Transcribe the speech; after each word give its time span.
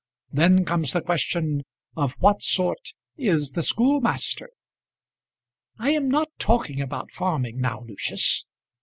Then 0.31 0.65
comes 0.65 0.93
the 0.93 1.01
question, 1.03 1.61
Of 1.95 2.13
what 2.13 2.41
sort 2.41 2.95
is 3.17 3.51
the 3.51 3.61
schoolmaster?" 3.61 4.49
"I 5.77 5.91
am 5.91 6.09
not 6.09 6.29
talking 6.39 6.81
about 6.81 7.11
farming 7.11 7.59
now, 7.61 7.81
Lucius." 7.81 8.47